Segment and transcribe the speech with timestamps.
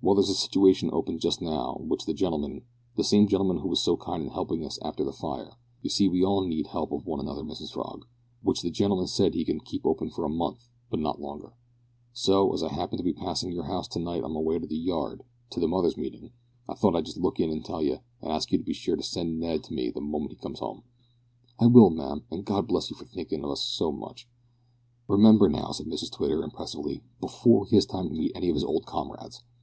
[0.00, 2.62] "Well, there is a situation open just now, which the gentleman
[2.96, 6.08] the same gentleman who was so kind in helping us after the fire; you see
[6.08, 8.06] we all need help of one another, Mrs Frog
[8.40, 11.52] which the gentleman said he could keep open for a month, but not longer,
[12.14, 14.66] so, as I happened to be passing your house to night on my way to
[14.66, 16.30] the Yard, to the mothers' meeting,
[16.66, 18.94] I thought I'd just look in and tell you, and ask you to be sure
[18.94, 20.84] and send Ned to me the moment he comes home."
[21.58, 24.28] "I will, ma'am, and God bless you for thinkin' of us so much."
[25.08, 28.64] "Remember, now," said Mrs Twitter, impressively, "before he has time to meet any of his
[28.64, 29.42] old comrades.